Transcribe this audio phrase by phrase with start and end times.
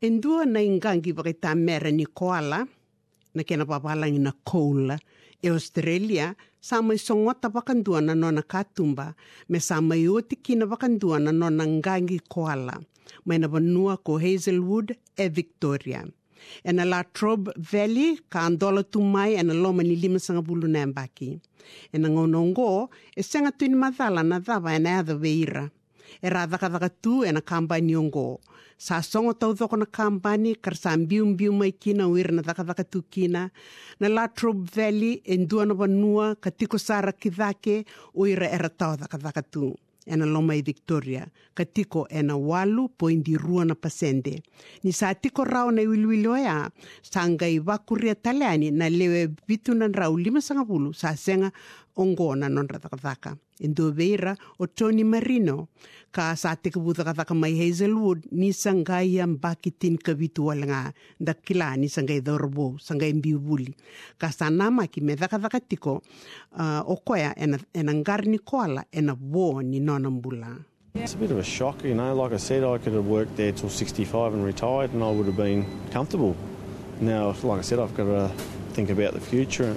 [0.00, 2.64] Endua na ingangi baka ta ni koala,
[3.34, 4.96] na kena papalangi na koula,
[5.42, 9.14] e Australia, sa mai songota vakadua na nona katumba,
[9.50, 12.80] me sa mai oti kina vakadua na nona ngangi koala,
[13.26, 16.08] mai na vanua ko Hazelwood e Victoria.
[16.64, 20.40] E na La Trobe Valley, ka andola tu mai e na loma ni lima sanga
[20.40, 21.36] bulu na mbaki.
[21.92, 25.68] E na ngonongo, e senga tuini mathala na dhava e na adha veira.
[26.22, 26.46] E ra
[27.02, 28.40] tu e na kambani ongo.
[28.78, 32.42] Sa songo tau thoko na kambani, kar sa mbiu mai kina uira na
[32.84, 33.50] tu kina.
[34.00, 38.96] Na La Trobe Valley, e ndua na vanua, ka tiko sara kithake uira e ratau
[38.96, 39.76] dhaka tu
[40.06, 44.42] e na loma i Victoria, ka tiko e na walu poindi rua na pasende.
[44.82, 46.34] Ni sa tiko rao na iwiluilo
[47.02, 51.52] sa ngai wakuria taleani na lewe bitu na rau lima sanga sa senga
[51.96, 53.36] ongo na non ratakataka.
[53.92, 55.68] Veira o Tony Marino,
[56.10, 61.34] ka sa te kabutakataka mai Hazelwood, ni sa ngai am bakitin ka vitu walanga, da
[61.34, 63.74] kila ni sa ngai dhorbo, sa ngai mbiubuli.
[64.18, 66.02] Ka sa nama me dhakataka tiko,
[66.58, 70.64] uh, o koea ena, ena ngarni koala ena wo ni nona mbula.
[70.94, 72.12] It's a bit of a shock, you know.
[72.14, 75.26] Like I said, I could have worked there till 65 and retired, and I would
[75.26, 76.34] have been comfortable.
[77.00, 78.28] Now, like I said, I've got to
[78.72, 79.76] think about the future.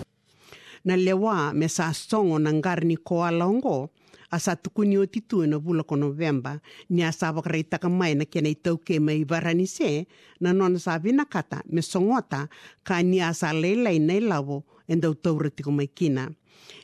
[0.86, 3.90] na lewa me sa songo na ngar ni koala oqo
[4.34, 6.58] a sa tukuni tukunio ti tuena vula ko novemba
[6.90, 10.08] ni a asa vakrai takamai na kena i tauke mai varani se.
[10.42, 12.50] Na nona sa vinakata me songota
[12.84, 16.34] ka ni a sa lailai nai lavo e dau taura tiko mai kina.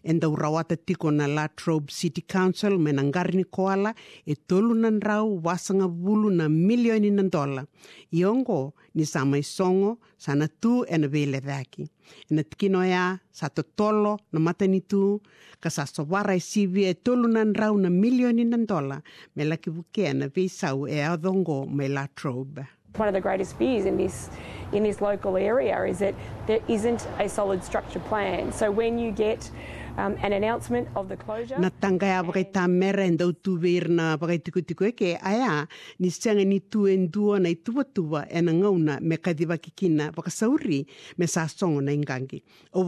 [0.03, 3.93] E na La Trobe City Council me na ngarni koala
[4.25, 7.65] e tolu na rau wasanga bulu na milioni na dola.
[8.13, 11.83] Iongo ni sa mai songo sa na tu e na vele dhaki.
[12.29, 15.21] E na tikino ea sa to tolo na matani tu
[15.59, 19.01] ka sa sowara e sivi e tolu na rau na milioni na dola
[19.35, 22.65] me laki vukea na veisau e adongo me La Trobe.
[22.97, 24.29] One of the greatest fears in this
[24.71, 26.15] in this local area is that
[26.47, 28.51] there isn't a solid structure plan.
[28.51, 29.49] So when you get
[29.97, 33.57] um, an announcement of the closure, na tanga ya bakai ta mera en dau tu
[33.57, 35.67] ver na bakai tiku tiku eke aya
[35.99, 39.57] ni sanga ni tu en dua na i tua tua e na ngauna me kadiwa
[39.57, 40.85] kikina baka sauri
[41.17, 42.43] me sa songo na ingangi.
[42.73, 42.83] O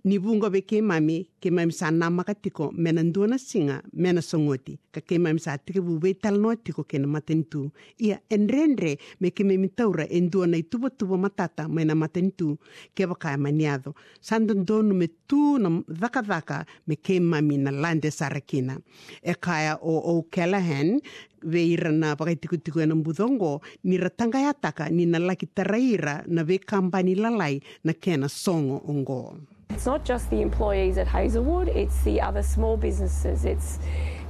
[0.00, 3.28] wakam ni bunga be ke mami ke mami sa nama ka tiko me na ndua
[3.28, 4.78] na singa me na songoti.
[4.92, 8.98] Ka ke mami sa tike bu be tal no tiko ke na matentu ia enrenre
[9.20, 12.58] me ke mami taura en dua na i tubo tubo matata me na matentu.
[12.94, 17.70] Ke baka e maniado sando ndonu me tu na dhaka dhaka me ke mami na
[17.70, 18.80] lande sarakina
[19.22, 21.00] e kaya o o Callahan
[21.42, 24.54] veira na pakaitikutiku e na mbudongo ni ratanga ya
[24.90, 29.36] ni na laki taraira na ve kampani lalai na kena songo ongo.
[29.70, 33.44] It's not just the employees at Hazelwood; it's the other small businesses.
[33.44, 33.78] It's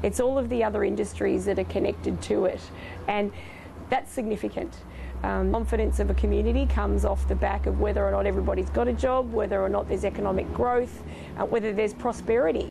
[0.02, 2.60] it's all of the other industries that are connected to it,
[3.08, 3.32] and
[3.90, 4.72] that's significant.
[5.22, 8.88] Um, confidence of a community comes off the back of whether or not everybody's got
[8.88, 11.02] a job, whether or not there's economic growth,
[11.36, 12.70] uh, whether there's prosperity.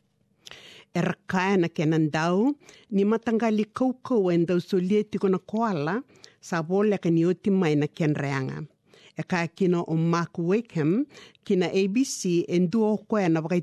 [0.92, 1.68] e na
[2.90, 6.02] ni matangali kaukau e tiko na koala,
[6.40, 8.14] sa vole oti mai na ken.
[9.20, 11.04] E ka kino o Mark Wakeham,
[11.44, 12.58] kina ABC e
[13.08, 13.60] koe na ka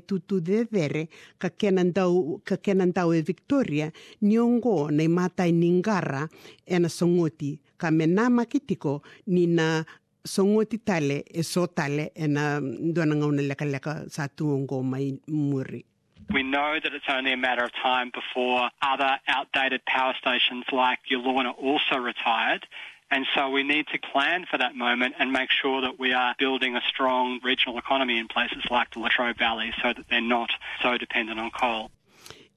[1.74, 6.28] ka e Victoria, ni ongo na i matai ni ngara
[6.64, 9.82] e na songoti, ka me nā makitiko ni na
[10.24, 15.84] songoti tale e so tale e na ngauna leka leka sa tuongo mai muri.
[16.30, 21.00] We know that it's only a matter of time before other outdated power stations like
[21.10, 22.66] Yulorna also retired.
[23.10, 26.34] And so we need to plan for that moment and make sure that we are
[26.38, 30.50] building a strong regional economy in places like the Latrobe Valley so that they're not
[30.82, 31.90] so dependent on coal.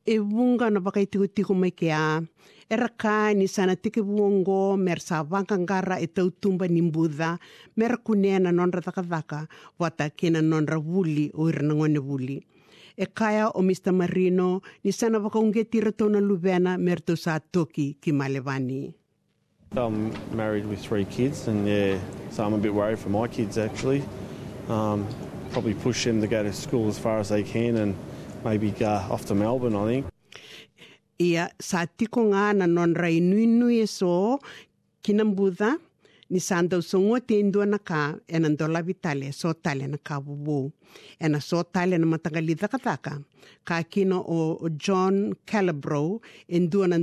[0.06, 2.26] e wunga na baka tiku tiku mai ke a
[2.66, 7.38] e raka ni sana tike buongo mer sa vanka ngara e tau tumba ni mbudha
[7.78, 9.46] mer kunena nonra taka vaka
[9.78, 12.42] wata kena nonra wuli o ira na ngone wuli
[12.98, 13.94] e kaya o Mr.
[13.94, 19.01] Marino ni sana baka unge tira tona luvena mer to sa toki ki malevani.
[19.78, 21.98] I'm married with three kids, and yeah,
[22.30, 24.04] so I'm a bit worried for my kids actually.
[24.68, 25.08] Um,
[25.52, 27.96] probably push them to go to school as far as they can and
[28.44, 30.06] maybe go off to Melbourne, I think.
[31.24, 34.42] Ia sa tiko ngāna non rei nui nui e so
[35.02, 35.24] kina
[36.32, 36.40] ni
[37.44, 40.72] indua na ka e na ndola vitale so tale na ka bubu
[41.20, 42.06] e na so tale na
[43.68, 46.22] ka kino o, John Calabro
[46.88, 46.98] na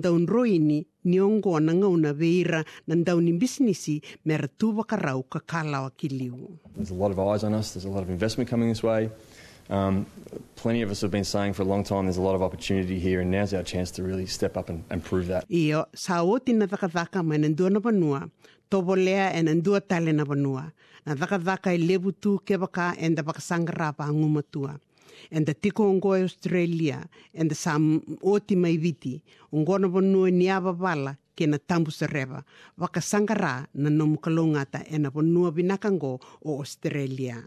[1.97, 6.59] na veira na ni businessi me ratu wakarau ka kalawa ki liu.
[6.77, 7.73] There's a lot of eyes on us.
[7.75, 9.11] There's a lot of investment coming this way.
[9.71, 10.07] Um,
[10.57, 12.99] plenty of us have been saying for a long time there's a lot of opportunity
[12.99, 15.45] here, and now's our chance to really step up and, and prove that.
[15.51, 18.31] Iyo, sa o tina dhaka mai na ndua na vanua,
[18.71, 20.73] tobo lea e na tale na vanua.
[21.05, 24.81] Na dhaka i levu tu ke waka e nda waka sangara pa ngumatua.
[25.31, 27.05] E nda tiko ongo Australia
[27.35, 27.77] e nda sa
[28.23, 29.23] oti mai viti.
[29.53, 32.43] Ongo na vanua ni wala ke na tambu se rewa.
[32.79, 37.45] Waka sangara na nomu kalongata e na vanua vinakango o Australia.